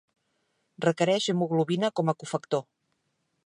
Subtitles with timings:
[0.85, 2.65] Requereix hemoglobina com a cofactor.